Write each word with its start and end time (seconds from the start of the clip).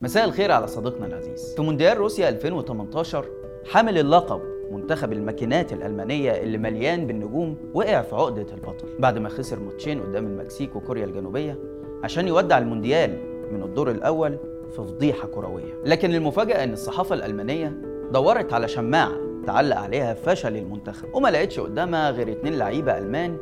مساء 0.00 0.24
الخير 0.24 0.52
على 0.52 0.66
صديقنا 0.66 1.06
العزيز. 1.06 1.54
في 1.54 1.62
مونديال 1.62 1.98
روسيا 1.98 2.28
2018 2.28 3.24
حامل 3.72 3.98
اللقب 3.98 4.40
منتخب 4.70 5.12
الماكينات 5.12 5.72
الألمانية 5.72 6.30
اللي 6.30 6.58
مليان 6.58 7.06
بالنجوم 7.06 7.56
وقع 7.74 8.02
في 8.02 8.14
عقدة 8.14 8.46
البطل. 8.54 8.88
بعد 8.98 9.18
ما 9.18 9.28
خسر 9.28 9.60
ماتشين 9.60 10.02
قدام 10.02 10.26
المكسيك 10.26 10.76
وكوريا 10.76 11.04
الجنوبية 11.04 11.58
عشان 12.04 12.28
يودع 12.28 12.58
المونديال 12.58 13.18
من 13.52 13.62
الدور 13.62 13.90
الأول 13.90 14.38
في 14.70 14.76
فضيحة 14.76 15.28
كروية. 15.28 15.74
لكن 15.84 16.14
المفاجأة 16.14 16.64
إن 16.64 16.72
الصحافة 16.72 17.14
الألمانية 17.14 17.72
دورت 18.12 18.52
على 18.52 18.68
شماعة 18.68 19.12
تعلق 19.46 19.76
عليها 19.76 20.14
فشل 20.14 20.56
المنتخب 20.56 21.08
وما 21.14 21.28
لقيتش 21.28 21.60
قدامها 21.60 22.10
غير 22.10 22.32
اتنين 22.32 22.58
لعيبة 22.58 22.98
ألمان 22.98 23.36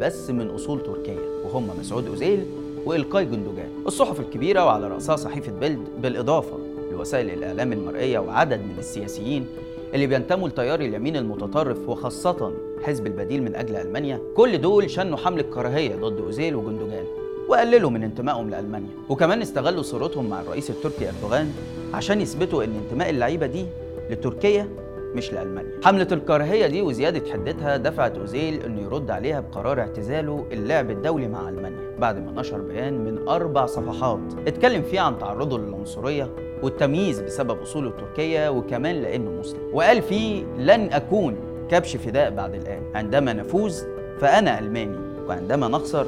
بس 0.00 0.30
من 0.30 0.50
أصول 0.50 0.82
تركية 0.82 1.20
وهم 1.44 1.70
مسعود 1.80 2.06
أوزيل 2.08 2.46
وإلقاي 2.86 3.24
جندوجان 3.24 3.68
الصحف 3.86 4.20
الكبيرة 4.20 4.64
وعلى 4.64 4.88
رأسها 4.88 5.16
صحيفة 5.16 5.52
بيلد 5.52 5.78
بالإضافة 6.02 6.58
لوسائل 6.92 7.30
الإعلام 7.30 7.72
المرئية 7.72 8.18
وعدد 8.18 8.60
من 8.60 8.74
السياسيين 8.78 9.46
اللي 9.94 10.06
بينتموا 10.06 10.48
لتيار 10.48 10.80
اليمين 10.80 11.16
المتطرف 11.16 11.88
وخاصة 11.88 12.52
حزب 12.82 13.06
البديل 13.06 13.42
من 13.42 13.54
أجل 13.54 13.76
ألمانيا. 13.76 14.20
كل 14.36 14.60
دول 14.60 14.90
شنوا 14.90 15.18
حملة 15.18 15.42
كراهية 15.42 15.96
ضد 15.96 16.20
أوزيل 16.20 16.56
وجندوجان 16.56 17.04
وقللوا 17.48 17.90
من 17.90 18.02
انتمائهم 18.02 18.50
لألمانيا. 18.50 18.88
وكمان 19.08 19.42
استغلوا 19.42 19.82
صورتهم 19.82 20.30
مع 20.30 20.40
الرئيس 20.40 20.70
التركي 20.70 21.08
أردوغان 21.08 21.52
عشان 21.94 22.20
يثبتوا 22.20 22.64
أن 22.64 22.72
انتماء 22.84 23.10
اللعيبة 23.10 23.46
دي 23.46 23.66
لتركيا 24.10 24.68
مش 25.14 25.32
لألمانيا. 25.32 25.72
حملة 25.84 26.08
الكراهية 26.12 26.66
دي 26.66 26.82
وزيادة 26.82 27.32
حدتها 27.32 27.76
دفعت 27.76 28.18
أوزيل 28.18 28.62
أنه 28.62 28.80
يرد 28.80 29.10
عليها 29.10 29.40
بقرار 29.40 29.80
اعتزاله 29.80 30.46
اللعب 30.52 30.90
الدولي 30.90 31.28
مع 31.28 31.48
ألمانيا. 31.48 31.91
بعد 32.02 32.18
ما 32.18 32.40
نشر 32.40 32.60
بيان 32.60 33.04
من 33.04 33.28
أربع 33.28 33.66
صفحات 33.66 34.20
اتكلم 34.46 34.82
فيه 34.82 35.00
عن 35.00 35.18
تعرضه 35.18 35.58
للعنصرية 35.58 36.30
والتمييز 36.62 37.20
بسبب 37.20 37.60
أصوله 37.60 37.88
التركية 37.88 38.48
وكمان 38.48 38.96
لأنه 39.02 39.30
مسلم. 39.30 39.60
وقال 39.72 40.02
فيه 40.02 40.44
لن 40.58 40.92
أكون 40.92 41.36
كبش 41.68 41.96
فداء 41.96 42.30
بعد 42.30 42.54
الآن. 42.54 42.82
عندما 42.94 43.32
نفوز 43.32 43.84
فأنا 44.20 44.58
ألماني 44.58 44.98
وعندما 45.28 45.68
نخسر 45.68 46.06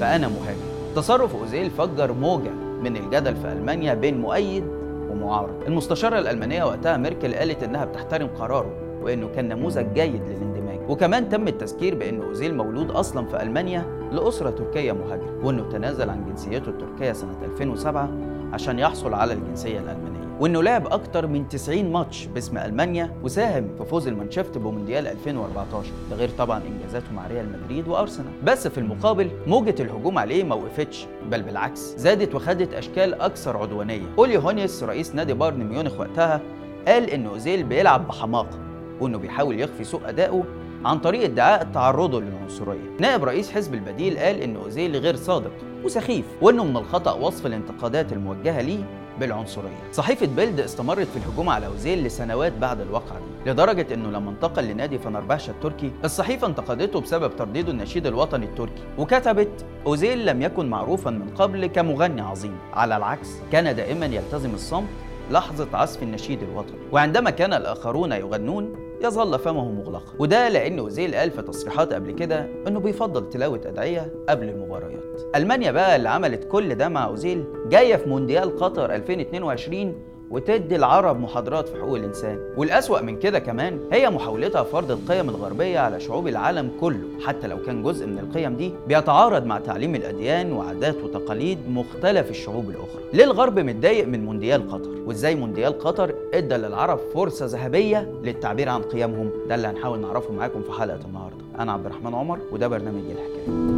فأنا 0.00 0.28
مهاجم. 0.28 0.94
تصرف 0.96 1.36
أوزيل 1.36 1.70
فجر 1.70 2.12
موجة 2.12 2.50
من 2.82 2.96
الجدل 2.96 3.36
في 3.36 3.52
ألمانيا 3.52 3.94
بين 3.94 4.20
مؤيد 4.20 4.64
ومعارض. 5.10 5.62
المستشارة 5.66 6.18
الألمانية 6.18 6.64
وقتها 6.64 6.96
ميركل 6.96 7.34
قالت 7.34 7.62
إنها 7.62 7.84
بتحترم 7.84 8.26
قراره 8.26 9.00
وإنه 9.02 9.28
كان 9.36 9.48
نموذج 9.48 9.86
جيد 9.94 10.22
للاندماج 10.28 10.90
وكمان 10.90 11.28
تم 11.28 11.48
التذكير 11.48 11.94
بأن 11.94 12.22
أوزيل 12.22 12.56
مولود 12.56 12.90
أصلا 12.90 13.26
في 13.26 13.42
ألمانيا 13.42 13.95
لأسرة 14.12 14.50
تركية 14.50 14.92
مهاجرة. 14.92 15.40
وإنه 15.42 15.68
تنازل 15.70 16.10
عن 16.10 16.26
جنسيته 16.26 16.68
التركية 16.68 17.12
سنة 17.12 17.36
2007 17.44 18.10
عشان 18.52 18.78
يحصل 18.78 19.14
على 19.14 19.32
الجنسية 19.32 19.78
الألمانية. 19.78 20.16
وإنه 20.40 20.62
لعب 20.62 20.86
أكتر 20.86 21.26
من 21.26 21.48
90 21.48 21.92
ماتش 21.92 22.26
باسم 22.26 22.58
ألمانيا 22.58 23.12
وساهم 23.22 23.68
في 23.78 23.84
فوز 23.84 24.08
ال 24.08 24.12
Mannschaft 24.12 24.58
بمونديال 24.58 25.06
2014 25.06 25.90
ده 26.10 26.16
غير 26.16 26.28
طبعا 26.38 26.62
إنجازاته 26.66 27.12
مع 27.14 27.26
ريال 27.26 27.52
مدريد 27.52 27.88
وأرسنال. 27.88 28.32
بس 28.44 28.68
في 28.68 28.78
المقابل 28.78 29.30
موجة 29.46 29.74
الهجوم 29.80 30.18
عليه 30.18 30.44
ما 30.44 30.54
وقفتش 30.54 31.06
بل 31.30 31.42
بالعكس 31.42 31.94
زادت 31.96 32.34
وخدت 32.34 32.74
أشكال 32.74 33.14
أكثر 33.20 33.56
عدوانية. 33.56 34.06
أولي 34.18 34.38
هونيس 34.38 34.82
رئيس 34.82 35.14
نادي 35.14 35.34
بايرن 35.34 35.64
ميونخ 35.64 36.00
وقتها 36.00 36.40
قال 36.88 37.10
ان 37.10 37.26
أوزيل 37.26 37.62
بيلعب 37.64 38.08
بحماقة 38.08 38.58
وإنه 39.00 39.18
بيحاول 39.18 39.60
يخفي 39.60 39.84
سوء 39.84 40.00
ادائه 40.08 40.44
عن 40.86 40.98
طريق 40.98 41.24
ادعاء 41.24 41.68
تعرضه 41.74 42.20
للعنصرية. 42.20 42.90
نائب 43.00 43.24
رئيس 43.24 43.50
حزب 43.50 43.74
البديل 43.74 44.18
قال 44.18 44.40
إن 44.40 44.56
أوزيل 44.56 44.96
غير 44.96 45.16
صادق 45.16 45.52
وسخيف 45.84 46.24
وإنه 46.42 46.64
من 46.64 46.76
الخطأ 46.76 47.12
وصف 47.12 47.46
الانتقادات 47.46 48.12
الموجهة 48.12 48.60
ليه 48.60 48.84
بالعنصرية. 49.20 49.92
صحيفة 49.92 50.26
بيلد 50.26 50.60
استمرت 50.60 51.06
في 51.06 51.16
الهجوم 51.16 51.48
على 51.48 51.66
أوزيل 51.66 52.04
لسنوات 52.04 52.52
بعد 52.52 52.80
الواقعة 52.80 53.18
دي، 53.18 53.50
لدرجة 53.50 53.94
إنه 53.94 54.10
لما 54.10 54.30
انتقل 54.30 54.64
لنادي 54.64 54.98
فنربحشة 54.98 55.50
التركي، 55.50 55.92
الصحيفة 56.04 56.46
انتقدته 56.46 57.00
بسبب 57.00 57.36
ترديده 57.36 57.72
النشيد 57.72 58.06
الوطني 58.06 58.46
التركي، 58.46 58.82
وكتبت: 58.98 59.64
أوزيل 59.86 60.26
لم 60.26 60.42
يكن 60.42 60.70
معروفا 60.70 61.10
من 61.10 61.28
قبل 61.34 61.66
كمغني 61.66 62.20
عظيم، 62.20 62.56
على 62.74 62.96
العكس 62.96 63.28
كان 63.52 63.76
دائما 63.76 64.06
يلتزم 64.06 64.54
الصمت 64.54 64.88
لحظة 65.30 65.68
عزف 65.74 66.02
النشيد 66.02 66.42
الوطني 66.42 66.78
وعندما 66.92 67.30
كان 67.30 67.52
الآخرون 67.52 68.12
يغنون 68.12 68.85
يظل 69.04 69.38
فمه 69.38 69.70
مغلقا. 69.72 70.12
وده 70.18 70.48
لأن 70.48 70.78
أوزيل 70.78 71.14
قال 71.14 71.30
في 71.30 71.42
تصريحات 71.42 71.92
قبل 71.92 72.10
كده 72.10 72.46
إنه 72.68 72.80
بيفضل 72.80 73.28
تلاوة 73.30 73.60
أدعية 73.66 74.12
قبل 74.28 74.48
المباريات. 74.48 75.22
ألمانيا 75.36 75.70
بقى 75.70 75.96
اللي 75.96 76.08
عملت 76.08 76.44
كل 76.44 76.74
ده 76.74 76.88
مع 76.88 77.04
أوزيل 77.06 77.44
جاية 77.68 77.96
في 77.96 78.08
مونديال 78.08 78.56
قطر 78.56 78.94
2022 78.94 79.94
وتدي 80.30 80.76
العرب 80.76 81.20
محاضرات 81.20 81.68
في 81.68 81.76
حقوق 81.76 81.96
الإنسان. 81.96 82.38
والأسوأ 82.56 83.00
من 83.00 83.18
كده 83.18 83.38
كمان 83.38 83.80
هي 83.92 84.10
محاولتها 84.10 84.62
فرض 84.62 84.90
القيم 84.90 85.28
الغربية 85.28 85.78
على 85.78 86.00
شعوب 86.00 86.28
العالم 86.28 86.70
كله 86.80 87.08
حتى 87.24 87.46
لو 87.46 87.56
كان 87.66 87.82
جزء 87.82 88.06
من 88.06 88.18
القيم 88.18 88.56
دي 88.56 88.72
بيتعارض 88.88 89.44
مع 89.44 89.58
تعليم 89.58 89.94
الأديان 89.94 90.52
وعادات 90.52 90.96
وتقاليد 91.04 91.58
مختلف 91.68 92.30
الشعوب 92.30 92.70
الأخرى. 92.70 93.02
ليه 93.12 93.24
الغرب 93.24 93.58
متضايق 93.58 94.06
من 94.06 94.24
مونديال 94.24 94.70
قطر؟ 94.70 94.90
وإزاي 95.06 95.34
مونديال 95.34 95.78
قطر 95.78 96.14
إدى 96.34 96.56
للعرب 96.56 96.98
فرصة 97.14 97.46
ذهبية 97.46 98.12
للتعبير 98.22 98.68
عن 98.68 98.82
قيمهم؟ 98.82 99.30
ده 99.48 99.54
اللي 99.54 99.68
هنحاول 99.68 100.00
نعرفه 100.00 100.32
معاكم 100.32 100.62
في 100.62 100.72
حلقة 100.72 101.00
النهاردة. 101.06 101.44
أنا 101.58 101.72
عبد 101.72 101.86
الرحمن 101.86 102.14
عمر 102.14 102.38
وده 102.52 102.68
برنامج 102.68 103.02
الحكاية. 103.10 103.75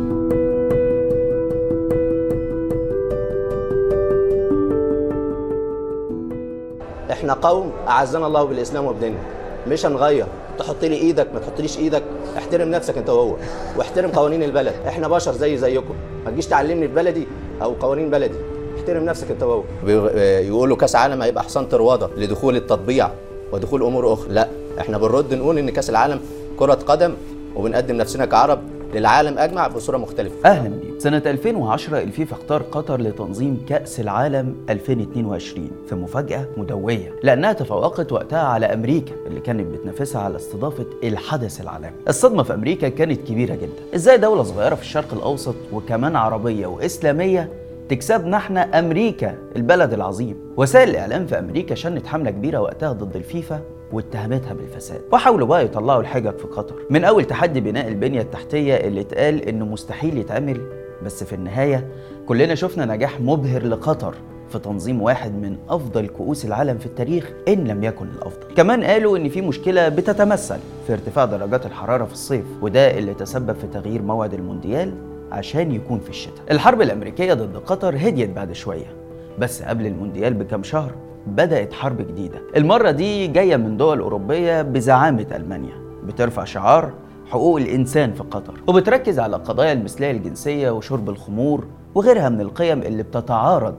إحنا 7.13 7.33
قوم 7.33 7.73
اعزنا 7.89 8.27
الله 8.27 8.45
بالاسلام 8.45 8.87
وبديننا 8.87 9.19
مش 9.69 9.87
هنغير. 9.87 10.27
تحط 10.59 10.85
لي 10.85 10.95
إيدك 10.95 11.27
ما 11.35 11.41
تحطليش 11.41 11.79
إيدك. 11.79 12.03
احترم 12.39 12.71
نفسك 12.71 12.99
انت 12.99 13.11
وهو 13.11 13.37
واحترم 13.77 14.11
قوانين 14.11 14.43
البلد. 14.43 14.75
إحنا 14.89 15.09
بشر 15.09 15.33
زي 15.33 15.57
زيكم. 15.57 15.95
ما 16.25 16.31
تجيش 16.31 16.47
تعلمني 16.47 16.89
في 16.89 16.95
بلدي 16.95 17.27
أو 17.63 17.73
قوانين 17.73 18.11
بلدي. 18.11 18.39
احترم 18.79 19.05
نفسك 19.05 19.31
انت 19.31 19.43
وهو. 19.43 19.63
يقولوا 20.19 20.77
كاس 20.77 20.97
عالم 20.97 21.23
هيبقى 21.23 21.45
حصان 21.45 21.67
طروادة 21.67 22.09
لدخول 22.17 22.57
التطبيع 22.57 23.11
ودخول 23.53 23.83
امور 23.83 24.13
أخرى. 24.13 24.33
لا 24.33 24.49
إحنا 24.79 24.99
بنرد 24.99 25.35
نقول 25.35 25.59
ان 25.59 25.71
كاس 25.71 25.91
العالم 25.91 26.21
كرة 26.59 26.75
قدم 26.75 27.15
وبنقدم 27.57 27.97
نفسنا 27.97 28.25
كعرب 28.25 28.61
للعالم 28.95 29.39
اجمع 29.39 29.69
بصورة 29.69 29.97
مختلفة. 29.97 30.35
أهلا. 30.45 30.69
بيكم 30.69 30.88
سنة 30.99 31.23
2010 31.27 31.99
الفيفا 31.99 32.37
اختار 32.37 32.63
قطر 32.63 33.01
لتنظيم 33.01 33.65
كأس 33.69 34.01
العالم 34.01 34.55
2022 34.71 35.71
في 35.89 35.95
مفاجأة 35.95 36.47
مدوية 36.57 37.13
لأنها 37.23 37.53
تفوقت 37.53 38.13
وقتها 38.13 38.39
على 38.43 38.67
أمريكا 38.67 39.13
اللي 39.27 39.41
كانت 39.41 39.67
بتنافسها 39.67 40.21
على 40.21 40.37
استضافة 40.37 40.87
الحدث 41.05 41.61
العالمي. 41.61 41.91
الصدمة 42.09 42.43
في 42.43 42.55
أمريكا 42.55 42.89
كانت 42.89 43.29
كبيرة 43.29 43.55
جدا. 43.55 43.95
إزاي 43.95 44.19
دولة 44.19 44.43
صغيرة 44.43 44.75
في 44.75 44.83
الشرق 44.83 45.15
الأوسط 45.15 45.55
وكمان 45.73 46.17
عربية 46.17 46.67
وإسلامية 46.67 47.49
تكسبنا 47.89 48.37
إحنا 48.37 48.79
أمريكا 48.79 49.35
البلد 49.57 49.93
العظيم؟ 49.93 50.37
وسائل 50.57 50.91
الإعلام 50.91 51.27
في 51.27 51.39
أمريكا 51.39 51.75
شنت 51.75 52.07
حملة 52.07 52.31
كبيرة 52.31 52.59
وقتها 52.61 52.93
ضد 52.93 53.17
الفيفا 53.17 53.61
واتهمتها 53.93 54.53
بالفساد. 54.55 55.01
وحاولوا 55.13 55.47
بقى 55.47 55.65
يطلعوا 55.65 56.01
الحجج 56.01 56.37
في 56.39 56.47
قطر. 56.47 56.75
من 56.91 57.05
أول 57.05 57.25
تحدي 57.25 57.61
بناء 57.61 57.89
البنية 57.89 58.21
التحتية 58.21 58.75
اللي 58.75 59.01
اتقال 59.01 59.49
إنه 59.49 59.65
مستحيل 59.65 60.19
يتعمل 60.19 60.61
بس 61.05 61.25
في 61.25 61.33
النهاية 61.35 61.89
كلنا 62.27 62.55
شفنا 62.55 62.85
نجاح 62.85 63.21
مبهر 63.21 63.63
لقطر 63.63 64.15
في 64.53 64.59
تنظيم 64.59 65.03
واحد 65.03 65.33
من 65.35 65.57
أفضل 65.69 66.07
كؤوس 66.07 66.45
العالم 66.45 66.79
في 66.79 66.87
التاريخ 66.87 67.31
إن 67.49 67.65
لم 67.65 67.85
يكن 67.85 68.07
الأفضل. 68.07 68.55
كمان 68.57 68.85
قالوا 68.85 69.17
إن 69.17 69.29
في 69.29 69.41
مشكلة 69.41 69.89
بتتمثل 69.89 70.59
في 70.87 70.93
ارتفاع 70.93 71.25
درجات 71.25 71.67
الحرارة 71.67 72.05
في 72.05 72.13
الصيف 72.13 72.45
وده 72.63 72.99
اللي 72.99 73.15
تسبب 73.15 73.53
في 73.57 73.67
تغيير 73.67 74.03
موعد 74.03 74.35
المونديال 74.35 74.95
عشان 75.33 75.73
يكون 75.73 75.99
في 76.01 76.11
الشتاء. 76.11 76.45
الحرب 76.51 76.83
الأمريكية 76.83 77.35
ضد 77.35 77.57
قطر 77.57 77.97
هديت 77.97 78.31
بعد 78.31 78.53
شوية 78.53 78.87
بس 79.39 79.63
قبل 79.63 79.87
المونديال 79.87 80.35
بكام 80.35 80.63
شهر 80.63 80.93
بدأت 81.27 81.73
حرب 81.73 82.03
جديدة. 82.03 82.39
المرة 82.57 82.91
دي 82.91 83.27
جاية 83.27 83.57
من 83.57 83.77
دول 83.77 83.99
أوروبية 84.01 84.63
بزعامة 84.63 85.27
ألمانيا 85.37 85.75
بترفع 86.07 86.45
شعار 86.45 86.93
حقوق 87.31 87.57
الإنسان 87.57 88.13
في 88.15 88.23
قطر 88.23 88.55
وبتركز 88.67 89.19
على 89.19 89.37
قضايا 89.37 89.73
المثلية 89.73 90.11
الجنسية 90.11 90.71
وشرب 90.71 91.09
الخمور 91.11 91.65
وغيرها 91.95 92.29
من 92.29 92.41
القيم 92.41 92.83
اللي 92.83 93.03
بتتعارض 93.03 93.75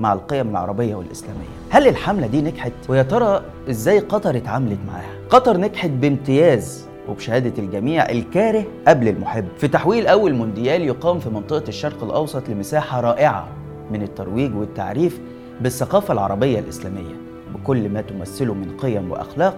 مع 0.00 0.12
القيم 0.12 0.50
العربية 0.50 0.94
والإسلامية 0.94 1.46
هل 1.70 1.88
الحملة 1.88 2.26
دي 2.26 2.42
نجحت؟ 2.42 2.72
ويا 2.88 3.02
ترى 3.02 3.42
إزاي 3.70 3.98
قطر 3.98 4.36
اتعاملت 4.36 4.78
معاها؟ 4.86 5.10
قطر 5.30 5.56
نجحت 5.56 5.90
بامتياز 5.90 6.86
وبشهادة 7.08 7.62
الجميع 7.62 8.10
الكاره 8.10 8.64
قبل 8.88 9.08
المحب 9.08 9.44
في 9.58 9.68
تحويل 9.68 10.06
أول 10.06 10.34
مونديال 10.34 10.82
يقام 10.82 11.18
في 11.18 11.30
منطقة 11.30 11.68
الشرق 11.68 12.04
الأوسط 12.04 12.48
لمساحة 12.48 13.00
رائعة 13.00 13.48
من 13.90 14.02
الترويج 14.02 14.54
والتعريف 14.56 15.20
بالثقافة 15.60 16.12
العربية 16.14 16.58
الإسلامية 16.58 17.14
بكل 17.54 17.88
ما 17.88 18.00
تمثله 18.00 18.54
من 18.54 18.76
قيم 18.76 19.10
وأخلاق 19.10 19.56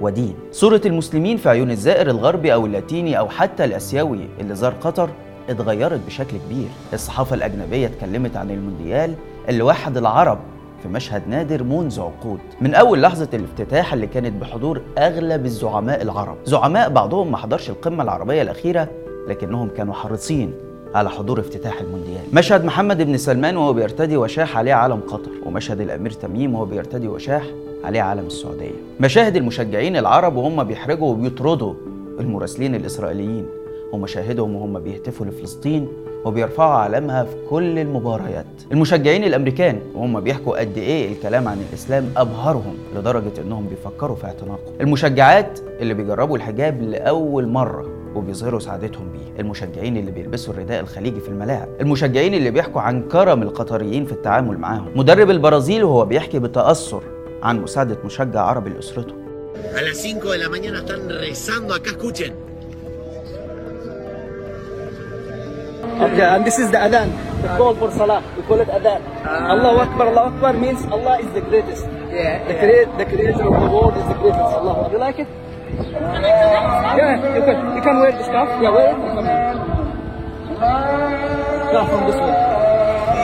ودين. 0.00 0.34
صورة 0.52 0.80
المسلمين 0.86 1.36
في 1.36 1.48
عيون 1.48 1.70
الزائر 1.70 2.10
الغربي 2.10 2.54
أو 2.54 2.66
اللاتيني 2.66 3.18
أو 3.18 3.28
حتى 3.28 3.64
الأسيوي 3.64 4.20
اللي 4.40 4.54
زار 4.54 4.74
قطر 4.80 5.10
اتغيرت 5.48 6.00
بشكل 6.06 6.36
كبير. 6.46 6.68
الصحافة 6.92 7.34
الأجنبية 7.34 7.86
اتكلمت 7.86 8.36
عن 8.36 8.50
المونديال 8.50 9.14
اللي 9.48 9.62
وحد 9.62 9.96
العرب 9.96 10.38
في 10.82 10.88
مشهد 10.88 11.22
نادر 11.28 11.62
منذ 11.62 12.00
عقود. 12.00 12.38
من 12.60 12.74
أول 12.74 13.02
لحظة 13.02 13.28
الافتتاح 13.34 13.92
اللي 13.92 14.06
كانت 14.06 14.42
بحضور 14.42 14.80
أغلب 14.98 15.44
الزعماء 15.44 16.02
العرب. 16.02 16.36
زعماء 16.44 16.90
بعضهم 16.90 17.30
ما 17.30 17.36
حضرش 17.36 17.70
القمة 17.70 18.02
العربية 18.02 18.42
الأخيرة 18.42 18.88
لكنهم 19.28 19.68
كانوا 19.68 19.94
حريصين 19.94 20.54
على 20.94 21.10
حضور 21.10 21.40
افتتاح 21.40 21.80
المونديال. 21.80 22.22
مشهد 22.32 22.64
محمد 22.64 23.02
بن 23.02 23.16
سلمان 23.16 23.56
وهو 23.56 23.72
بيرتدي 23.72 24.16
وشاح 24.16 24.56
عليه 24.56 24.74
علم 24.74 25.00
قطر 25.00 25.30
ومشهد 25.46 25.80
الأمير 25.80 26.10
تميم 26.10 26.54
وهو 26.54 26.64
بيرتدي 26.64 27.08
وشاح 27.08 27.42
عليه 27.84 28.00
علم 28.00 28.26
السعودية. 28.26 28.70
مشاهد 29.00 29.36
المشجعين 29.36 29.96
العرب 29.96 30.36
وهم 30.36 30.64
بيحرجوا 30.64 31.08
وبيطردوا 31.08 31.74
المراسلين 32.20 32.74
الإسرائيليين. 32.74 33.46
ومشاهدهم 33.92 34.54
وهم 34.54 34.78
بيهتفوا 34.78 35.26
لفلسطين 35.26 35.88
وبيرفعوا 36.24 36.74
علامها 36.74 37.24
في 37.24 37.36
كل 37.50 37.78
المباريات. 37.78 38.46
المشجعين 38.72 39.24
الأمريكان 39.24 39.78
وهم 39.94 40.20
بيحكوا 40.20 40.60
قد 40.60 40.78
إيه 40.78 41.12
الكلام 41.12 41.48
عن 41.48 41.58
الإسلام 41.70 42.10
أبهرهم 42.16 42.74
لدرجة 42.96 43.40
إنهم 43.40 43.66
بيفكروا 43.68 44.16
في 44.16 44.24
اعتناقه 44.24 44.72
المشجعات 44.80 45.58
اللي 45.80 45.94
بيجربوا 45.94 46.36
الحجاب 46.36 46.82
لأول 46.82 47.48
مرة 47.48 47.86
وبيظهروا 48.14 48.60
سعادتهم 48.60 49.12
بيه 49.12 49.40
المشجعين 49.42 49.96
اللي 49.96 50.10
بيلبسوا 50.10 50.54
الرداء 50.54 50.80
الخليجي 50.80 51.20
في 51.20 51.28
الملاعب. 51.28 51.68
المشجعين 51.80 52.34
اللي 52.34 52.50
بيحكوا 52.50 52.80
عن 52.80 53.02
كرم 53.02 53.42
القطريين 53.42 54.04
في 54.04 54.12
التعامل 54.12 54.58
معاهم. 54.58 54.88
مدرب 54.96 55.30
البرازيل 55.30 55.84
وهو 55.84 56.04
بيحكي 56.04 56.38
بتأثر 56.38 57.02
عن 57.46 57.60
مساعده 57.60 57.98
مشجع 58.04 58.40
عربي 58.40 58.70
لاسرته 58.70 59.14
A 59.74 59.80
las 59.82 59.98
5 60.02 60.32
de 60.32 60.38
la 60.38 60.48
mañana 60.48 60.78
están 60.78 61.08
rezando 61.08 61.74
acá, 61.74 61.90
escuchen. 61.90 62.32
Okay, 66.06 66.26
and 66.34 66.44
this 66.44 66.58
is 66.58 66.68
the 66.70 66.80
adhan. 66.86 67.08
The 67.42 67.48
call 67.58 67.74
for 67.80 67.90
salah. 67.98 68.20
We 68.36 68.42
call 68.48 68.60
it 68.64 68.68
adhan. 68.78 69.00
Allahu 69.52 69.78
Akbar, 69.86 70.06
Allahu 70.10 70.28
Akbar 70.34 70.52
means 70.64 70.80
Allah 70.96 71.14
is 71.24 71.30
the 71.36 71.42
greatest. 71.48 71.84
Yeah. 72.12 72.44
The, 72.48 72.54
create, 72.62 72.88
the 73.00 73.06
creator 73.12 73.44
of 73.50 73.54
the 73.62 73.70
world 73.74 73.94
is 74.00 74.06
the 74.12 74.18
greatest. 74.22 74.52
Allah. 74.58 74.76
You 74.92 74.98
like 75.06 75.18
it? 75.24 75.28
Yeah, 77.00 77.36
you 77.36 77.42
can. 77.48 77.58
You 77.76 77.82
can 77.86 77.96
wear 78.02 78.12
the 78.18 78.24
scarf. 78.28 78.50
Yeah, 78.62 78.76
wear 78.76 78.88
it. 78.92 78.98
Come 79.16 79.26
here. 79.32 79.44
Come 81.74 81.86
from 81.92 82.02
this 82.08 82.18
way. 82.24 82.34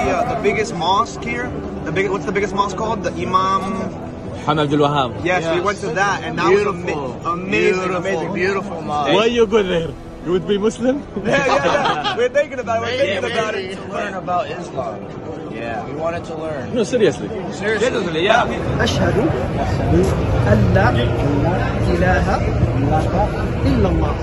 the, 0.05 0.11
uh, 0.17 0.35
the 0.35 0.39
biggest 0.43 0.73
mosque 0.75 1.23
here. 1.33 1.47
The 1.85 1.93
big, 1.93 2.11
what's 2.11 2.27
the 2.31 2.37
biggest 2.39 2.55
mosque 2.55 2.77
called? 2.77 3.03
The 3.03 3.13
Imam. 3.25 4.12
Hamad 4.45 4.63
Abdul 4.66 4.80
Wahab. 4.80 5.25
Yes, 5.25 5.44
we 5.54 5.62
went 5.62 5.80
to 5.80 5.88
that, 5.94 6.24
and 6.24 6.38
that 6.39 6.50
was 6.51 6.66
ama- 6.68 7.31
amazing, 7.34 7.94
amazing, 7.95 8.34
beautiful 8.34 8.81
mosque. 8.81 9.13
Why 9.13 9.25
you 9.25 9.45
go 9.48 9.62
there? 9.63 9.92
You 10.25 10.31
would 10.34 10.48
be 10.48 10.57
Muslim? 10.57 11.04
Yeah, 11.24 11.45
yeah, 11.45 11.66
yeah. 11.66 12.18
We're 12.18 12.30
thinking 12.30 12.60
about 12.60 12.84
it. 12.84 12.92
We're 12.92 13.00
thinking 13.00 13.31
about 13.31 13.56
it. 13.56 13.75
to 13.78 13.84
learn 13.94 14.13
about 14.13 14.50
Islam. 14.51 15.00
Yeah, 15.54 15.86
we 15.88 15.94
wanted 15.94 16.24
to 16.25 16.36
learn. 16.36 16.75
No, 16.75 16.84
seriously. 16.84 17.30
Seriously, 17.51 18.24
yeah. 18.24 18.44
أشهد 18.80 19.18
أن 20.51 20.60
لا 20.74 20.89
إله 21.95 22.28
إلا 23.66 23.89
الله. 23.89 24.16